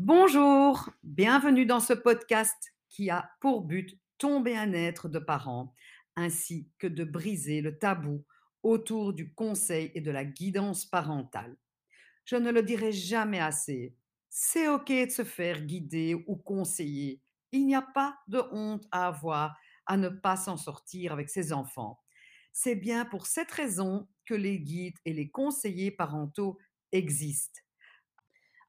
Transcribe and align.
Bonjour, 0.00 0.90
bienvenue 1.02 1.66
dans 1.66 1.80
ce 1.80 1.92
podcast 1.92 2.72
qui 2.88 3.10
a 3.10 3.32
pour 3.40 3.62
but 3.62 3.98
ton 4.16 4.40
bien-être 4.40 5.08
de 5.08 5.18
parents 5.18 5.74
ainsi 6.14 6.70
que 6.78 6.86
de 6.86 7.02
briser 7.02 7.60
le 7.62 7.80
tabou 7.80 8.24
autour 8.62 9.12
du 9.12 9.34
conseil 9.34 9.90
et 9.96 10.00
de 10.00 10.12
la 10.12 10.24
guidance 10.24 10.86
parentale. 10.86 11.56
Je 12.24 12.36
ne 12.36 12.52
le 12.52 12.62
dirai 12.62 12.92
jamais 12.92 13.40
assez, 13.40 13.96
c'est 14.28 14.68
OK 14.68 14.86
de 14.86 15.10
se 15.10 15.24
faire 15.24 15.62
guider 15.62 16.14
ou 16.28 16.36
conseiller. 16.36 17.20
Il 17.50 17.66
n'y 17.66 17.74
a 17.74 17.82
pas 17.82 18.16
de 18.28 18.40
honte 18.52 18.86
à 18.92 19.08
avoir 19.08 19.58
à 19.86 19.96
ne 19.96 20.10
pas 20.10 20.36
s'en 20.36 20.56
sortir 20.56 21.12
avec 21.12 21.28
ses 21.28 21.52
enfants. 21.52 21.98
C'est 22.52 22.76
bien 22.76 23.04
pour 23.04 23.26
cette 23.26 23.50
raison 23.50 24.06
que 24.26 24.34
les 24.34 24.60
guides 24.60 24.98
et 25.04 25.12
les 25.12 25.28
conseillers 25.28 25.90
parentaux 25.90 26.56
existent. 26.92 27.62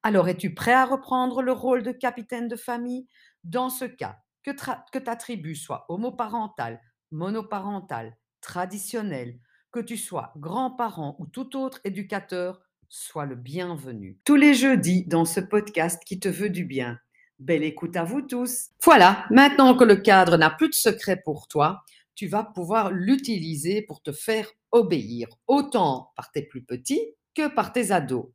Alors, 0.02 0.30
es-tu 0.30 0.54
prêt 0.54 0.74
à 0.74 0.86
reprendre 0.86 1.42
le 1.42 1.52
rôle 1.52 1.84
de 1.84 1.92
capitaine 1.92 2.48
de 2.48 2.56
famille? 2.56 3.08
Dans 3.44 3.70
ce 3.70 3.84
cas, 3.84 4.20
que, 4.44 5.00
ta 5.00 5.16
tribu 5.16 5.56
soit 5.56 5.86
homoparentale, 5.90 6.80
monoparentale, 7.12 8.18
traditionnelle, 8.42 9.40
que 9.72 9.80
tu 9.82 9.98
sois 9.98 10.34
grand-parent 10.38 11.16
ou 11.20 11.28
tout 11.28 11.58
autre 11.58 11.82
éducateur, 11.84 12.62
sois 12.88 13.26
le 13.26 13.36
bienvenu. 13.36 14.18
Tous 14.24 14.38
les 14.38 14.54
jeudis 14.54 15.06
dans 15.06 15.26
ce 15.26 15.42
podcast 15.42 16.02
qui 16.06 16.20
te 16.20 16.30
veut 16.30 16.50
du 16.50 16.64
bien. 16.64 16.98
Belle 17.38 17.64
écoute 17.64 17.96
à 17.96 18.04
vous 18.04 18.22
tous. 18.22 18.70
Voilà, 18.84 19.26
maintenant 19.30 19.76
que 19.76 19.84
le 19.84 19.98
cadre 19.98 20.38
n'a 20.38 20.50
plus 20.50 20.70
de 20.70 20.76
secret 20.76 21.22
pour 21.24 21.48
toi, 21.48 21.84
tu 22.16 22.28
vas 22.28 22.44
pouvoir 22.44 22.92
l'utiliser 22.92 23.82
pour 23.82 24.02
te 24.02 24.12
faire 24.12 24.50
obéir, 24.72 25.28
autant 25.48 26.12
par 26.16 26.32
tes 26.32 26.42
plus 26.42 26.64
petits 26.64 27.02
que 27.36 27.48
par 27.48 27.72
tes 27.72 27.92
ados. 27.92 28.28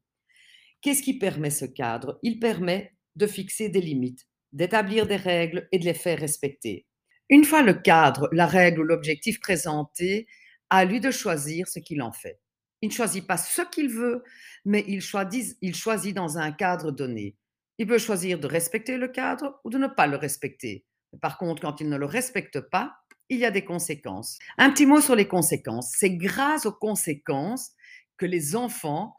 Qu'est-ce 0.84 1.02
qui 1.02 1.18
permet 1.18 1.48
ce 1.48 1.64
cadre? 1.64 2.18
Il 2.22 2.38
permet 2.38 2.92
de 3.16 3.26
fixer 3.26 3.70
des 3.70 3.80
limites, 3.80 4.28
d'établir 4.52 5.06
des 5.06 5.16
règles 5.16 5.66
et 5.72 5.78
de 5.78 5.84
les 5.86 5.94
faire 5.94 6.18
respecter. 6.18 6.84
Une 7.30 7.44
fois 7.44 7.62
le 7.62 7.72
cadre, 7.72 8.28
la 8.32 8.46
règle 8.46 8.80
ou 8.80 8.84
l'objectif 8.84 9.40
présenté, 9.40 10.26
à 10.68 10.84
lui 10.84 11.00
de 11.00 11.10
choisir 11.10 11.68
ce 11.68 11.78
qu'il 11.78 12.02
en 12.02 12.12
fait. 12.12 12.38
Il 12.82 12.90
ne 12.90 12.92
choisit 12.92 13.26
pas 13.26 13.38
ce 13.38 13.62
qu'il 13.62 13.88
veut, 13.88 14.22
mais 14.66 14.84
il 14.86 15.00
choisit, 15.00 15.56
il 15.62 15.74
choisit 15.74 16.14
dans 16.14 16.36
un 16.36 16.52
cadre 16.52 16.90
donné. 16.90 17.34
Il 17.78 17.86
peut 17.86 17.96
choisir 17.96 18.38
de 18.38 18.46
respecter 18.46 18.98
le 18.98 19.08
cadre 19.08 19.58
ou 19.64 19.70
de 19.70 19.78
ne 19.78 19.86
pas 19.86 20.06
le 20.06 20.18
respecter. 20.18 20.84
Par 21.22 21.38
contre, 21.38 21.62
quand 21.62 21.80
il 21.80 21.88
ne 21.88 21.96
le 21.96 22.04
respecte 22.04 22.60
pas, 22.60 22.92
il 23.30 23.38
y 23.38 23.46
a 23.46 23.50
des 23.50 23.64
conséquences. 23.64 24.38
Un 24.58 24.68
petit 24.68 24.84
mot 24.84 25.00
sur 25.00 25.16
les 25.16 25.28
conséquences. 25.28 25.94
C'est 25.96 26.14
grâce 26.14 26.66
aux 26.66 26.72
conséquences 26.72 27.70
que 28.18 28.26
les 28.26 28.54
enfants 28.54 29.16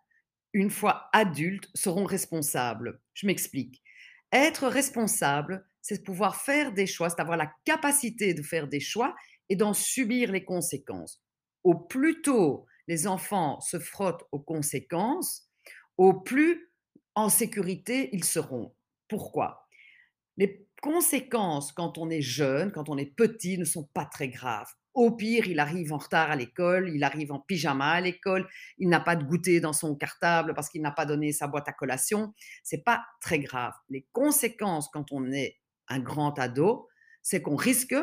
une 0.55 0.69
fois 0.69 1.09
adultes, 1.11 1.69
seront 1.75 2.05
responsables. 2.05 3.01
Je 3.13 3.27
m'explique. 3.27 3.83
Être 4.31 4.69
responsable, 4.69 5.67
c'est 5.81 6.01
pouvoir 6.01 6.37
faire 6.37 6.71
des 6.71 6.87
choix, 6.87 7.09
c'est 7.09 7.19
avoir 7.19 7.35
la 7.35 7.51
capacité 7.65 8.33
de 8.33 8.41
faire 8.41 8.69
des 8.69 8.79
choix 8.79 9.13
et 9.49 9.57
d'en 9.57 9.73
subir 9.73 10.31
les 10.31 10.45
conséquences. 10.45 11.21
Au 11.65 11.75
plus 11.75 12.21
tôt 12.21 12.65
les 12.87 13.05
enfants 13.05 13.59
se 13.59 13.79
frottent 13.79 14.23
aux 14.31 14.39
conséquences, 14.39 15.49
au 15.97 16.13
plus 16.13 16.71
en 17.15 17.27
sécurité 17.27 18.09
ils 18.13 18.23
seront. 18.23 18.73
Pourquoi? 19.09 19.67
Les 20.37 20.65
conséquences 20.81 21.73
quand 21.73 21.97
on 21.97 22.09
est 22.09 22.21
jeune, 22.21 22.71
quand 22.71 22.87
on 22.87 22.97
est 22.97 23.13
petit, 23.13 23.57
ne 23.57 23.65
sont 23.65 23.89
pas 23.93 24.05
très 24.05 24.29
graves. 24.29 24.71
Au 24.95 25.11
pire, 25.11 25.47
il 25.47 25.59
arrive 25.59 25.91
en 25.91 25.97
retard 25.97 26.31
à 26.31 26.37
l'école, 26.37 26.89
il 26.89 27.03
arrive 27.03 27.33
en 27.33 27.39
pyjama 27.39 27.91
à 27.91 28.01
l'école, 28.01 28.47
il 28.77 28.87
n'a 28.87 29.01
pas 29.01 29.17
de 29.17 29.25
goûter 29.25 29.59
dans 29.59 29.73
son 29.73 29.93
cartable 29.93 30.53
parce 30.55 30.69
qu'il 30.69 30.81
n'a 30.81 30.91
pas 30.91 31.05
donné 31.05 31.33
sa 31.33 31.47
boîte 31.47 31.67
à 31.67 31.73
collation. 31.73 32.33
C'est 32.63 32.83
pas 32.83 33.05
très 33.19 33.39
grave. 33.39 33.73
Les 33.89 34.07
conséquences 34.13 34.87
quand 34.87 35.11
on 35.11 35.31
est 35.33 35.57
un 35.89 35.99
grand 35.99 36.39
ado, 36.39 36.87
c'est 37.21 37.41
qu'on 37.41 37.57
risque, 37.57 37.95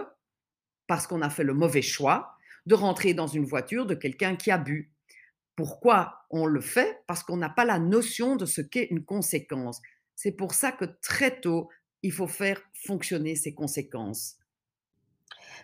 parce 0.87 1.07
qu'on 1.07 1.23
a 1.23 1.31
fait 1.31 1.45
le 1.45 1.55
mauvais 1.55 1.81
choix, 1.81 2.37
de 2.67 2.75
rentrer 2.75 3.15
dans 3.15 3.27
une 3.27 3.47
voiture 3.47 3.87
de 3.87 3.95
quelqu'un 3.95 4.37
qui 4.37 4.51
a 4.51 4.59
bu. 4.59 4.93
Pourquoi 5.57 6.27
on 6.29 6.45
le 6.45 6.61
fait? 6.61 7.03
Parce 7.07 7.23
qu'on 7.23 7.39
n'a 7.39 7.49
pas 7.49 7.65
la 7.65 7.79
notion 7.79 8.37
de 8.37 8.45
ce 8.45 8.61
qu'est 8.61 8.89
une 8.91 9.05
conséquence. 9.05 9.81
C'est 10.15 10.33
pour 10.33 10.53
ça 10.53 10.73
que 10.73 10.85
très 11.01 11.41
tôt, 11.41 11.71
il 12.03 12.13
faut 12.13 12.27
faire 12.27 12.61
fonctionner 12.75 13.35
ces 13.35 13.55
conséquences. 13.55 14.37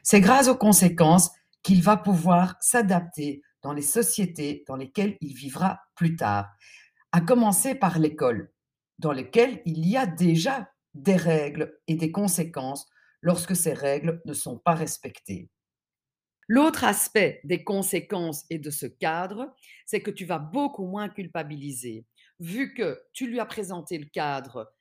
C'est 0.02 0.20
grâce 0.20 0.48
aux 0.48 0.56
conséquences 0.56 1.30
qu'il 1.62 1.82
va 1.82 1.96
pouvoir 1.96 2.56
s'adapter 2.60 3.42
dans 3.62 3.72
les 3.72 3.82
sociétés 3.82 4.64
dans 4.66 4.76
lesquelles 4.76 5.16
il 5.20 5.34
vivra 5.34 5.80
plus 5.94 6.16
tard, 6.16 6.48
à 7.12 7.20
commencer 7.20 7.74
par 7.74 7.98
l'école, 7.98 8.52
dans 8.98 9.12
lesquelles 9.12 9.62
il 9.64 9.86
y 9.86 9.96
a 9.96 10.06
déjà 10.06 10.70
des 10.94 11.16
règles 11.16 11.78
et 11.86 11.96
des 11.96 12.12
conséquences 12.12 12.86
lorsque 13.20 13.56
ces 13.56 13.72
règles 13.72 14.20
ne 14.24 14.32
sont 14.32 14.58
pas 14.58 14.74
respectées. 14.74 15.50
L'autre 16.46 16.84
aspect 16.84 17.40
des 17.44 17.62
conséquences 17.62 18.44
et 18.48 18.58
de 18.58 18.70
ce 18.70 18.86
cadre, 18.86 19.54
c'est 19.84 20.00
que 20.00 20.10
tu 20.10 20.24
vas 20.24 20.38
beaucoup 20.38 20.86
moins 20.86 21.08
culpabiliser. 21.10 22.06
Vu 22.40 22.72
que 22.72 23.02
tu 23.12 23.26
lui 23.26 23.38
as 23.38 23.46
présenté 23.46 23.98
le 23.98 24.06
cadre 24.06 24.72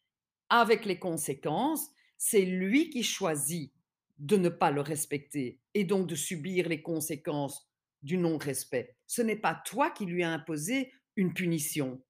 avec 0.50 0.86
les 0.86 0.98
conséquences, 0.98 1.90
c'est 2.18 2.46
lui 2.46 2.90
qui 2.90 3.04
choisit 3.04 3.74
de 4.20 4.38
ne 4.38 4.50
pas 4.50 4.72
le 4.72 4.82
respecter 4.82 5.60
et 5.74 5.84
donc 5.84 6.08
de 6.08 6.16
subir 6.16 6.70
les 6.70 6.82
conséquences 6.82 7.70
du 8.02 8.18
non-respect. 8.18 8.96
Ce 9.06 9.22
n'est 9.22 9.36
pas 9.36 9.62
toi 9.66 9.92
qui 9.92 10.06
lui 10.06 10.24
as 10.24 10.32
imposé 10.32 10.92
une 11.16 11.34
punition. 11.34 12.02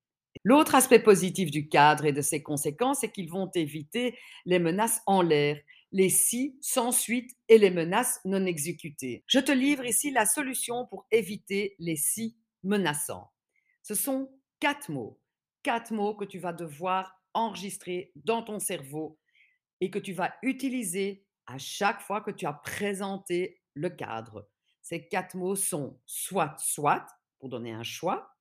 L'autre 0.44 0.76
aspect 0.76 1.00
positif 1.00 1.52
du 1.52 1.68
cadre 1.68 2.06
et 2.06 2.14
de 2.14 2.22
ses 2.22 2.44
conséquences, 2.44 3.00
c'est 3.02 3.12
qu'ils 3.12 3.30
vont 3.30 3.50
éviter 3.56 4.18
les 4.46 4.60
menaces 4.60 5.02
en 5.06 5.22
l'air, 5.22 5.60
les 5.92 6.10
si 6.10 6.58
sans 6.62 6.92
suite 6.92 7.32
et 7.48 7.58
les 7.58 7.72
menaces 7.72 8.20
non 8.26 8.46
exécutées. 8.46 9.24
Je 9.28 9.40
te 9.40 9.52
livre 9.52 9.86
ici 9.86 10.12
la 10.12 10.26
solution 10.26 10.86
pour 10.88 11.08
éviter 11.12 11.76
les 11.80 11.96
si 11.96 12.38
menaçants. 12.64 13.32
Ce 13.84 13.96
sont 13.96 14.30
quatre 14.60 14.92
mots, 14.92 15.20
quatre 15.64 15.94
mots 15.94 16.16
que 16.16 16.26
tu 16.26 16.40
vas 16.40 16.54
devoir 16.54 17.22
enregistrer 17.34 18.12
dans 18.16 18.44
ton 18.44 18.60
cerveau 18.60 19.18
et 19.80 19.90
que 19.90 20.00
tu 20.00 20.14
vas 20.14 20.34
utiliser 20.42 21.27
à 21.48 21.58
chaque 21.58 22.02
fois 22.02 22.22
que 22.22 22.32
tu 22.32 22.46
as 22.46 22.54
présenté 22.54 23.62
le 23.74 23.90
cadre. 23.90 24.48
Ces 24.82 25.08
quatre 25.08 25.36
mots 25.36 25.56
sont 25.56 26.00
soit, 26.06 26.56
soit, 26.60 27.06
pour 27.40 27.50
donner 27.50 27.72
un 27.72 27.84
choix, 27.84 28.36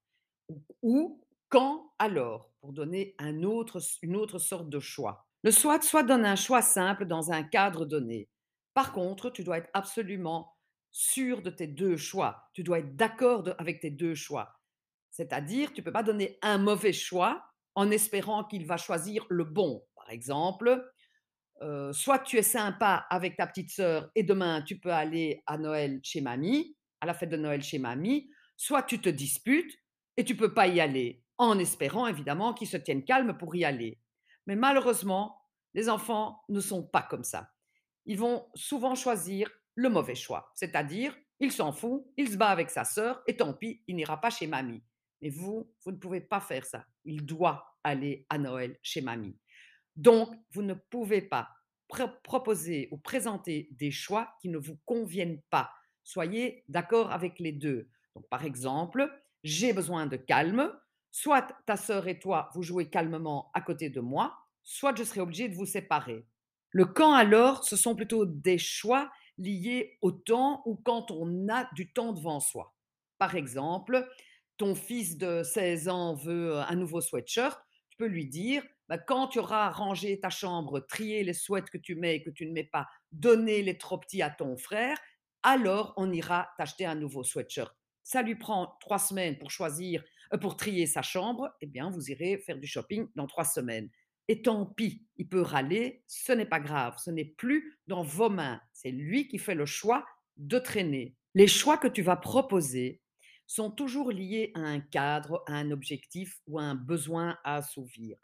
ou 0.82 1.22
quand, 1.48 1.92
alors, 1.98 2.50
pour 2.60 2.72
donner 2.72 3.14
une 3.18 3.44
autre 3.44 4.38
sorte 4.38 4.68
de 4.68 4.80
choix. 4.80 5.26
Le 5.42 5.50
soit, 5.50 5.82
soit 5.82 6.02
donne 6.02 6.24
un 6.24 6.36
choix 6.36 6.62
simple 6.62 7.06
dans 7.06 7.30
un 7.30 7.42
cadre 7.42 7.84
donné. 7.84 8.28
Par 8.74 8.92
contre, 8.92 9.30
tu 9.30 9.44
dois 9.44 9.58
être 9.58 9.70
absolument 9.74 10.56
sûr 10.90 11.42
de 11.42 11.50
tes 11.50 11.66
deux 11.66 11.96
choix. 11.96 12.48
Tu 12.52 12.62
dois 12.62 12.80
être 12.80 12.96
d'accord 12.96 13.48
avec 13.58 13.80
tes 13.80 13.90
deux 13.90 14.14
choix. 14.14 14.60
C'est-à-dire, 15.10 15.72
tu 15.72 15.80
ne 15.80 15.84
peux 15.84 15.92
pas 15.92 16.02
donner 16.02 16.38
un 16.42 16.58
mauvais 16.58 16.92
choix 16.92 17.44
en 17.74 17.90
espérant 17.90 18.44
qu'il 18.44 18.66
va 18.66 18.76
choisir 18.76 19.24
le 19.28 19.44
bon. 19.44 19.86
Par 19.94 20.10
exemple, 20.10 20.92
soit 21.92 22.18
tu 22.20 22.36
es 22.36 22.42
sympa 22.42 23.06
avec 23.10 23.36
ta 23.36 23.46
petite 23.46 23.70
sœur 23.70 24.10
et 24.14 24.22
demain 24.22 24.62
tu 24.62 24.78
peux 24.78 24.92
aller 24.92 25.42
à 25.46 25.58
Noël 25.58 26.00
chez 26.02 26.20
mamie, 26.20 26.76
à 27.00 27.06
la 27.06 27.14
fête 27.14 27.30
de 27.30 27.36
Noël 27.36 27.62
chez 27.62 27.78
mamie, 27.78 28.30
soit 28.56 28.82
tu 28.82 29.00
te 29.00 29.08
disputes 29.08 29.72
et 30.16 30.24
tu 30.24 30.36
peux 30.36 30.54
pas 30.54 30.66
y 30.66 30.80
aller, 30.80 31.22
en 31.38 31.58
espérant 31.58 32.06
évidemment 32.06 32.54
qu'ils 32.54 32.68
se 32.68 32.76
tiennent 32.76 33.04
calmes 33.04 33.36
pour 33.36 33.54
y 33.54 33.64
aller. 33.64 33.98
Mais 34.46 34.56
malheureusement, 34.56 35.40
les 35.74 35.88
enfants 35.88 36.42
ne 36.48 36.60
sont 36.60 36.82
pas 36.82 37.02
comme 37.02 37.24
ça. 37.24 37.50
Ils 38.06 38.18
vont 38.18 38.46
souvent 38.54 38.94
choisir 38.94 39.50
le 39.74 39.88
mauvais 39.88 40.14
choix, 40.14 40.50
c'est-à-dire 40.54 41.14
il 41.38 41.52
s'en 41.52 41.72
fout, 41.72 42.04
il 42.16 42.30
se 42.30 42.36
bat 42.36 42.48
avec 42.48 42.70
sa 42.70 42.84
sœur 42.84 43.22
et 43.26 43.36
tant 43.36 43.52
pis, 43.52 43.82
il 43.86 43.96
n'ira 43.96 44.20
pas 44.20 44.30
chez 44.30 44.46
mamie. 44.46 44.82
Mais 45.20 45.28
vous, 45.28 45.70
vous 45.84 45.92
ne 45.92 45.96
pouvez 45.96 46.20
pas 46.20 46.40
faire 46.40 46.64
ça. 46.64 46.86
Il 47.04 47.26
doit 47.26 47.76
aller 47.84 48.26
à 48.30 48.38
Noël 48.38 48.78
chez 48.82 49.00
mamie. 49.00 49.36
Donc, 49.96 50.30
vous 50.53 50.62
ne 50.62 50.74
pouvez 50.74 51.22
pas 51.22 51.48
proposer 52.22 52.88
ou 52.91 52.98
présenter 52.98 53.68
des 53.72 53.91
choix 53.91 54.34
qui 54.41 54.48
ne 54.48 54.59
vous 54.59 54.78
conviennent 54.84 55.41
pas. 55.50 55.71
Soyez 56.04 56.65
d'accord 56.68 57.10
avec 57.10 57.38
les 57.38 57.53
deux. 57.53 57.88
Donc, 58.15 58.28
par 58.28 58.44
exemple, 58.44 59.10
j'ai 59.42 59.72
besoin 59.72 60.06
de 60.06 60.16
calme. 60.16 60.72
Soit 61.12 61.48
ta 61.65 61.76
sœur 61.76 62.09
et 62.09 62.18
toi, 62.18 62.50
vous 62.54 62.62
jouez 62.62 62.91
calmement 62.91 63.50
à 63.54 63.62
côté 63.62 63.88
de 63.88 64.00
moi, 64.00 64.36
soit 64.62 64.94
je 64.97 65.04
serai 65.04 65.21
obligé 65.21 65.48
de 65.48 65.54
vous 65.54 65.65
séparer. 65.65 66.26
Le 66.72 66.84
quand 66.84 67.15
alors, 67.15 67.65
ce 67.65 67.76
sont 67.76 67.94
plutôt 67.94 68.26
des 68.26 68.59
choix 68.59 69.10
liés 69.38 69.98
au 70.03 70.12
temps 70.12 70.62
ou 70.66 70.76
quand 70.76 71.10
on 71.10 71.48
a 71.48 71.68
du 71.74 71.91
temps 71.92 72.12
devant 72.12 72.41
soi. 72.41 72.74
Par 73.18 73.34
exemple, 73.34 74.06
ton 74.59 74.74
fils 74.74 75.16
de 75.16 75.42
16 75.42 75.88
ans 75.88 76.15
veut 76.15 76.56
un 76.56 76.74
nouveau 76.74 77.00
sweatshirt, 77.00 77.59
tu 77.88 77.97
peux 77.97 78.06
lui 78.06 78.26
dire 78.26 78.62
bah, 78.88 78.98
quand 78.98 79.28
tu 79.28 79.38
auras 79.38 79.71
rangé 79.71 80.18
ta 80.21 80.30
chambre, 80.30 80.80
trié 80.80 81.24
les 81.24 81.33
souhaits 81.33 81.68
que 81.71 81.78
tu 81.78 81.97
mets 81.97 82.16
et 82.16 82.22
que 82.22 82.30
tu 82.30 82.47
ne 82.47 82.53
mets 82.53 82.65
pas, 82.65 82.86
donné 83.12 83.62
les 83.62 83.78
trop 83.78 83.98
petits 83.98 84.22
à 84.22 84.30
ton 84.30 84.56
frère, 84.56 84.98
alors 85.42 85.94
on 85.97 86.12
ira 86.12 86.48
t'acheter 86.59 86.86
un 86.86 86.94
nouveau 86.94 87.24
sweatshirt. 87.24 87.74
Ça 88.03 88.22
lui 88.22 88.36
prend 88.36 88.77
trois 88.80 88.98
semaines 88.98 89.38
pour 89.38 89.50
choisir, 89.50 90.04
euh, 90.33 90.38
pour 90.38 90.56
trier 90.56 90.86
sa 90.86 91.03
chambre, 91.03 91.50
eh 91.60 91.66
bien, 91.66 91.91
vous 91.91 92.10
irez 92.10 92.38
faire 92.38 92.59
du 92.59 92.66
shopping 92.66 93.09
dans 93.16 93.27
trois 93.27 93.44
semaines. 93.44 93.91
Et 94.28 94.42
tant 94.42 94.66
pis, 94.66 95.06
il 95.16 95.28
peut 95.28 95.41
râler, 95.41 96.03
ce 96.06 96.33
n'est 96.33 96.47
pas 96.47 96.60
grave, 96.60 96.97
ce 96.98 97.10
n'est 97.10 97.24
plus 97.24 97.78
dans 97.86 98.03
vos 98.03 98.28
mains. 98.28 98.60
C'est 98.72 98.91
lui 98.91 99.28
qui 99.28 99.38
fait 99.38 99.54
le 99.54 99.66
choix 99.66 100.04
de 100.36 100.59
traîner. 100.59 101.15
Les 101.34 101.47
choix 101.47 101.78
que 101.78 101.88
tu 101.88 102.03
vas 102.03 102.16
proposer 102.16 103.00
sont 103.47 103.71
toujours 103.71 104.10
liés 104.10 104.50
à 104.54 104.60
un 104.60 104.80
cadre, 104.80 105.44
à 105.47 105.54
un 105.54 105.71
objectif 105.71 106.41
ou 106.47 106.59
à 106.59 106.62
un 106.62 106.74
besoin 106.74 107.38
à 107.44 107.56
assouvir. 107.56 108.16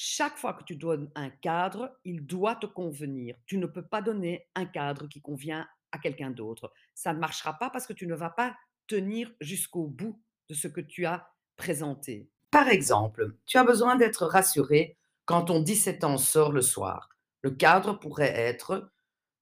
Chaque 0.00 0.36
fois 0.36 0.52
que 0.52 0.62
tu 0.62 0.76
donnes 0.76 1.10
un 1.16 1.28
cadre, 1.28 1.98
il 2.04 2.24
doit 2.24 2.54
te 2.54 2.66
convenir. 2.66 3.34
Tu 3.46 3.58
ne 3.58 3.66
peux 3.66 3.84
pas 3.84 4.00
donner 4.00 4.48
un 4.54 4.64
cadre 4.64 5.08
qui 5.08 5.20
convient 5.20 5.66
à 5.90 5.98
quelqu'un 5.98 6.30
d'autre. 6.30 6.72
Ça 6.94 7.12
ne 7.12 7.18
marchera 7.18 7.54
pas 7.54 7.68
parce 7.68 7.84
que 7.84 7.92
tu 7.92 8.06
ne 8.06 8.14
vas 8.14 8.30
pas 8.30 8.54
tenir 8.86 9.28
jusqu'au 9.40 9.88
bout 9.88 10.22
de 10.48 10.54
ce 10.54 10.68
que 10.68 10.80
tu 10.80 11.04
as 11.04 11.28
présenté. 11.56 12.30
Par 12.52 12.68
exemple, 12.68 13.34
tu 13.44 13.58
as 13.58 13.64
besoin 13.64 13.96
d'être 13.96 14.24
rassuré 14.24 14.96
quand 15.24 15.46
ton 15.46 15.58
17 15.58 16.04
ans 16.04 16.16
sort 16.16 16.52
le 16.52 16.62
soir. 16.62 17.08
Le 17.42 17.50
cadre 17.50 17.98
pourrait 17.98 18.38
être 18.38 18.92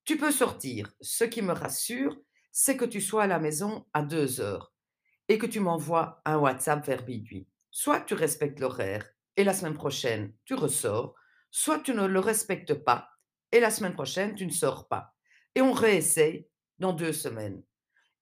Tu 0.07 0.17
peux 0.17 0.33
sortir. 0.33 0.91
Ce 1.03 1.25
qui 1.25 1.43
me 1.43 1.53
rassure, 1.53 2.17
c'est 2.51 2.79
que 2.79 2.87
tu 2.87 3.03
sois 3.03 3.25
à 3.25 3.27
la 3.27 3.41
maison 3.41 3.85
à 3.93 4.01
2 4.01 4.41
heures 4.41 4.73
et 5.29 5.37
que 5.37 5.45
tu 5.45 5.61
m'envoies 5.61 6.23
un 6.25 6.39
WhatsApp 6.39 6.87
vers 6.87 7.07
minuit. 7.07 7.47
Soit 7.71 8.01
tu 8.01 8.15
respectes 8.15 8.59
l'horaire 8.59 9.07
et 9.37 9.45
la 9.45 9.55
semaine 9.55 9.75
prochaine 9.75 10.33
tu 10.45 10.55
ressors, 10.55 11.15
soit 11.51 11.81
tu 11.81 11.95
ne 11.95 12.07
le 12.07 12.21
respectes 12.21 12.75
pas 12.75 13.11
et 13.53 13.61
la 13.61 13.71
semaine 13.71 13.95
prochaine 13.95 14.35
tu 14.35 14.47
ne 14.47 14.53
sors 14.53 14.89
pas. 14.89 15.15
Et 15.55 15.63
on 15.63 15.73
réessaye 15.73 16.49
dans 16.79 16.93
deux 16.93 17.13
semaines. 17.13 17.63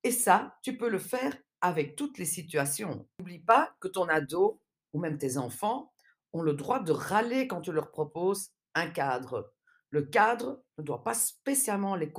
Et 0.03 0.11
ça, 0.11 0.57
tu 0.63 0.77
peux 0.77 0.89
le 0.89 0.99
faire 0.99 1.37
avec 1.61 1.97
toutes 1.97 2.19
les 2.19 2.27
situations. 2.27 3.09
N'oublie 3.19 3.41
pas 3.41 3.75
que 3.81 3.89
ton 3.89 4.09
ado 4.09 4.61
ou 4.93 5.01
même 5.01 5.19
tes 5.19 5.39
enfants 5.39 5.93
ont 6.33 6.43
le 6.43 6.55
droit 6.55 6.81
de 6.81 6.93
râler 6.93 7.49
quand 7.49 7.63
tu 7.63 7.73
leur 7.73 7.91
proposes 7.91 8.51
un 8.75 8.89
cadre. 8.89 9.53
Le 9.91 10.03
cadre 10.03 10.63
ne 10.79 10.83
doit 10.83 11.05
pas 11.05 11.15
spécialement 11.15 11.95
les, 11.95 12.13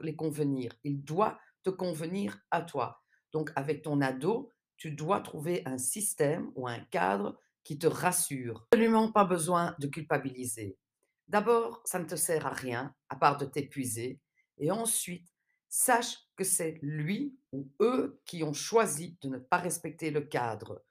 les 0.00 0.16
convenir, 0.16 0.72
il 0.84 1.04
doit 1.04 1.38
te 1.62 1.70
convenir 1.70 2.38
à 2.50 2.62
toi. 2.62 3.02
Donc 3.32 3.50
avec 3.56 3.82
ton 3.82 4.00
ado, 4.00 4.52
tu 4.76 4.92
dois 4.92 5.20
trouver 5.20 5.62
un 5.66 5.78
système 5.78 6.50
ou 6.54 6.68
un 6.68 6.78
cadre 6.78 7.38
qui 7.66 7.78
te 7.78 7.88
rassure. 7.88 8.68
Absolument 8.70 9.10
pas 9.10 9.24
besoin 9.24 9.74
de 9.80 9.88
culpabiliser. 9.88 10.78
D'abord, 11.26 11.82
ça 11.84 11.98
ne 11.98 12.04
te 12.04 12.14
sert 12.14 12.46
à 12.46 12.52
rien 12.52 12.94
à 13.08 13.16
part 13.16 13.38
de 13.38 13.44
t'épuiser. 13.44 14.20
Et 14.58 14.70
ensuite, 14.70 15.34
sache 15.68 16.16
que 16.36 16.44
c'est 16.44 16.78
lui 16.80 17.36
ou 17.50 17.68
eux 17.80 18.20
qui 18.24 18.44
ont 18.44 18.52
choisi 18.52 19.18
de 19.20 19.30
ne 19.30 19.38
pas 19.38 19.56
respecter 19.56 20.12
le 20.12 20.20
cadre. 20.20 20.84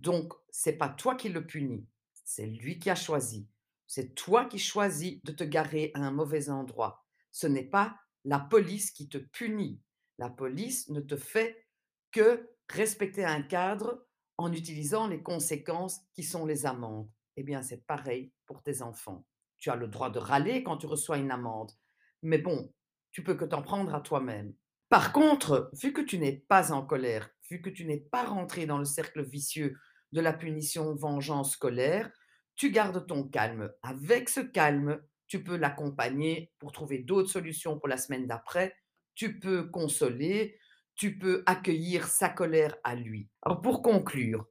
Donc, 0.00 0.32
c'est 0.48 0.78
pas 0.78 0.88
toi 0.88 1.14
qui 1.14 1.28
le 1.28 1.46
punis, 1.46 1.86
c'est 2.24 2.46
lui 2.46 2.78
qui 2.78 2.88
a 2.88 2.94
choisi. 2.94 3.46
C'est 3.86 4.14
toi 4.14 4.46
qui 4.46 4.58
choisis 4.58 5.22
de 5.24 5.32
te 5.32 5.44
garer 5.44 5.90
à 5.92 6.00
un 6.00 6.10
mauvais 6.10 6.48
endroit. 6.48 7.04
Ce 7.32 7.46
n'est 7.46 7.68
pas 7.68 7.98
la 8.24 8.38
police 8.38 8.92
qui 8.92 9.10
te 9.10 9.18
punit. 9.18 9.82
La 10.16 10.30
police 10.30 10.88
ne 10.88 11.00
te 11.00 11.16
fait 11.16 11.66
que 12.12 12.48
respecter 12.70 13.26
un 13.26 13.42
cadre 13.42 14.07
en 14.38 14.52
utilisant 14.52 15.08
les 15.08 15.22
conséquences 15.22 16.00
qui 16.14 16.22
sont 16.22 16.46
les 16.46 16.64
amendes. 16.64 17.10
Eh 17.36 17.42
bien, 17.42 17.62
c'est 17.62 17.84
pareil 17.86 18.32
pour 18.46 18.62
tes 18.62 18.82
enfants. 18.82 19.26
Tu 19.58 19.70
as 19.70 19.76
le 19.76 19.88
droit 19.88 20.10
de 20.10 20.18
râler 20.18 20.62
quand 20.62 20.78
tu 20.78 20.86
reçois 20.86 21.18
une 21.18 21.32
amende. 21.32 21.72
Mais 22.22 22.38
bon, 22.38 22.72
tu 23.10 23.22
peux 23.22 23.34
que 23.34 23.44
t'en 23.44 23.62
prendre 23.62 23.94
à 23.94 24.00
toi-même. 24.00 24.54
Par 24.88 25.12
contre, 25.12 25.70
vu 25.74 25.92
que 25.92 26.00
tu 26.00 26.18
n'es 26.18 26.44
pas 26.48 26.72
en 26.72 26.86
colère, 26.86 27.28
vu 27.50 27.60
que 27.60 27.68
tu 27.68 27.84
n'es 27.84 28.00
pas 28.00 28.24
rentré 28.24 28.64
dans 28.64 28.78
le 28.78 28.84
cercle 28.84 29.22
vicieux 29.22 29.76
de 30.12 30.20
la 30.20 30.32
punition 30.32 30.94
vengeance 30.94 31.52
scolaire, 31.52 32.10
tu 32.56 32.70
gardes 32.70 33.06
ton 33.06 33.24
calme. 33.24 33.70
Avec 33.82 34.28
ce 34.28 34.40
calme, 34.40 35.00
tu 35.26 35.44
peux 35.44 35.56
l'accompagner 35.56 36.52
pour 36.58 36.72
trouver 36.72 36.98
d'autres 36.98 37.30
solutions 37.30 37.78
pour 37.78 37.88
la 37.88 37.98
semaine 37.98 38.26
d'après. 38.26 38.74
Tu 39.14 39.38
peux 39.38 39.64
consoler, 39.64 40.58
tu 40.98 41.16
peux 41.16 41.44
accueillir 41.46 42.08
sa 42.08 42.28
colère 42.28 42.76
à 42.84 42.94
lui. 42.94 43.30
Alors 43.42 43.62
pour 43.62 43.82
conclure, 43.82 44.46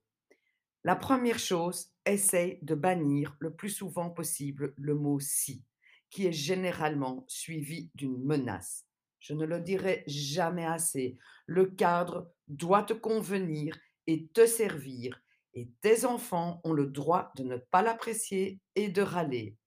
la 0.84 0.96
première 0.96 1.40
chose, 1.40 1.92
essaye 2.06 2.60
de 2.62 2.74
bannir 2.74 3.36
le 3.40 3.54
plus 3.54 3.70
souvent 3.70 4.10
possible 4.10 4.74
le 4.78 4.96
mot 4.96 5.20
si, 5.20 5.66
qui 6.10 6.26
est 6.26 6.32
généralement 6.32 7.26
suivi 7.28 7.92
d'une 7.96 8.24
menace. 8.24 8.88
Je 9.20 9.34
ne 9.34 9.46
le 9.46 9.60
dirai 9.60 10.06
jamais 10.08 10.66
assez. 10.66 11.18
Le 11.48 11.66
cadre 11.66 12.32
doit 12.48 12.84
te 12.84 12.94
convenir 12.94 13.78
et 14.08 14.28
te 14.30 14.46
servir 14.46 15.22
et 15.54 15.70
tes 15.82 16.06
enfants 16.06 16.62
ont 16.64 16.72
le 16.72 16.86
droit 16.86 17.32
de 17.36 17.44
ne 17.44 17.58
pas 17.58 17.82
l'apprécier 17.82 18.62
et 18.76 18.90
de 18.90 19.02
râler. 19.02 19.58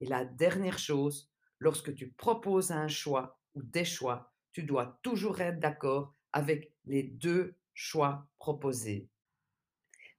Et 0.00 0.06
la 0.06 0.24
dernière 0.24 0.78
chose, 0.78 1.30
lorsque 1.60 1.94
tu 1.94 2.10
proposes 2.10 2.72
un 2.72 2.88
choix 2.88 3.38
ou 3.54 3.62
des 3.62 3.84
choix, 3.84 4.34
tu 4.52 4.64
dois 4.64 4.98
toujours 5.02 5.40
être 5.40 5.60
d'accord 5.60 6.15
avec 6.32 6.72
les 6.84 7.02
deux 7.02 7.56
choix 7.74 8.26
proposés. 8.38 9.08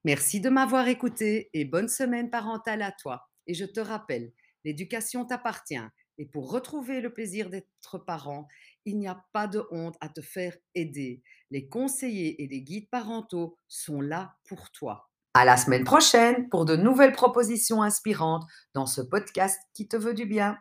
Merci 0.04 0.40
de 0.40 0.48
m'avoir 0.48 0.88
écouté 0.88 1.50
et 1.52 1.64
bonne 1.64 1.88
semaine 1.88 2.30
parentale 2.30 2.82
à 2.82 2.92
toi. 2.92 3.28
Et 3.46 3.54
je 3.54 3.64
te 3.64 3.80
rappelle, 3.80 4.32
l'éducation 4.64 5.24
t'appartient. 5.24 5.76
Et 6.18 6.26
pour 6.26 6.50
retrouver 6.50 7.00
le 7.00 7.12
plaisir 7.12 7.50
d'être 7.50 7.98
parent, 7.98 8.48
il 8.84 8.98
n'y 8.98 9.06
a 9.06 9.22
pas 9.32 9.46
de 9.46 9.62
honte 9.70 9.96
à 10.00 10.08
te 10.08 10.20
faire 10.20 10.56
aider. 10.74 11.22
Les 11.50 11.68
conseillers 11.68 12.42
et 12.42 12.46
les 12.48 12.62
guides 12.62 12.88
parentaux 12.90 13.58
sont 13.68 14.00
là 14.00 14.36
pour 14.48 14.70
toi. 14.70 15.10
À 15.34 15.44
la 15.44 15.56
semaine 15.56 15.84
prochaine 15.84 16.48
pour 16.48 16.64
de 16.64 16.74
nouvelles 16.74 17.12
propositions 17.12 17.82
inspirantes 17.82 18.44
dans 18.74 18.86
ce 18.86 19.02
podcast 19.02 19.60
qui 19.74 19.88
te 19.88 19.96
veut 19.96 20.14
du 20.14 20.26
bien. 20.26 20.56